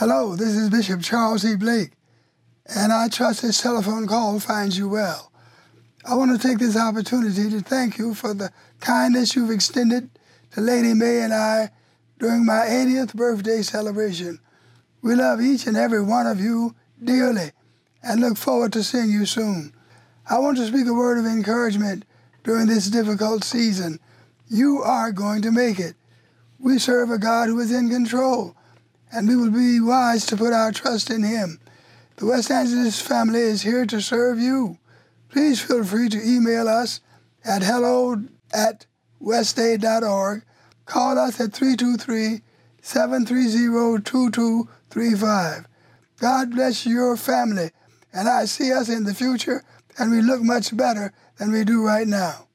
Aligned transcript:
Hello, 0.00 0.34
this 0.34 0.56
is 0.56 0.70
Bishop 0.70 1.02
Charles 1.02 1.44
E. 1.44 1.56
Blake, 1.56 1.90
and 2.74 2.90
I 2.90 3.08
trust 3.08 3.42
this 3.42 3.60
telephone 3.60 4.06
call 4.06 4.40
finds 4.40 4.78
you 4.78 4.88
well. 4.88 5.30
I 6.06 6.14
want 6.14 6.32
to 6.32 6.48
take 6.48 6.56
this 6.58 6.74
opportunity 6.74 7.50
to 7.50 7.60
thank 7.60 7.98
you 7.98 8.14
for 8.14 8.32
the 8.32 8.50
kindness 8.80 9.36
you've 9.36 9.50
extended 9.50 10.08
to 10.52 10.62
Lady 10.62 10.94
Mae 10.94 11.20
and 11.20 11.34
I 11.34 11.68
during 12.18 12.46
my 12.46 12.60
80th 12.60 13.14
birthday 13.14 13.60
celebration. 13.60 14.40
We 15.02 15.16
love 15.16 15.42
each 15.42 15.66
and 15.66 15.76
every 15.76 16.02
one 16.02 16.26
of 16.26 16.40
you 16.40 16.74
dearly 17.04 17.50
and 18.02 18.22
look 18.22 18.38
forward 18.38 18.72
to 18.72 18.82
seeing 18.82 19.10
you 19.10 19.26
soon. 19.26 19.74
I 20.30 20.38
want 20.38 20.56
to 20.56 20.66
speak 20.66 20.86
a 20.86 20.94
word 20.94 21.18
of 21.18 21.26
encouragement 21.26 22.06
during 22.42 22.68
this 22.68 22.88
difficult 22.88 23.44
season. 23.44 24.00
You 24.48 24.80
are 24.82 25.12
going 25.12 25.42
to 25.42 25.52
make 25.52 25.78
it. 25.78 25.94
We 26.58 26.78
serve 26.78 27.10
a 27.10 27.18
God 27.18 27.48
who 27.50 27.60
is 27.60 27.70
in 27.70 27.90
control, 27.90 28.56
and 29.12 29.28
we 29.28 29.36
will 29.36 29.50
be 29.50 29.80
wise 29.80 30.26
to 30.26 30.36
put 30.36 30.52
our 30.52 30.72
trust 30.72 31.10
in 31.10 31.22
Him. 31.22 31.60
The 32.16 32.26
West 32.26 32.50
Angeles 32.50 33.00
family 33.00 33.40
is 33.40 33.62
here 33.62 33.86
to 33.86 34.00
serve 34.00 34.38
you. 34.38 34.78
Please 35.28 35.60
feel 35.60 35.84
free 35.84 36.08
to 36.08 36.22
email 36.22 36.68
us 36.68 37.00
at 37.44 37.62
hello 37.62 38.22
at 38.52 38.86
westa.org. 39.22 40.42
Call 40.84 41.18
us 41.18 41.40
at 41.40 41.52
323 41.52 42.42
730 42.82 44.02
2235. 44.02 45.66
God 46.20 46.50
bless 46.50 46.84
your 46.84 47.16
family, 47.16 47.70
and 48.12 48.28
I 48.28 48.44
see 48.44 48.72
us 48.72 48.88
in 48.88 49.04
the 49.04 49.14
future, 49.14 49.64
and 49.98 50.10
we 50.10 50.20
look 50.20 50.42
much 50.42 50.76
better 50.76 51.12
than 51.38 51.52
we 51.52 51.64
do 51.64 51.84
right 51.84 52.06
now. 52.06 52.46